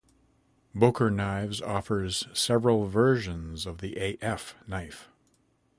Boker 0.73 1.11
Knives 1.11 1.61
offers 1.61 2.27
several 2.33 2.87
versions 2.87 3.67
of 3.67 3.81
the 3.81 3.99
A-F 4.01 4.55
knife. 4.65 5.07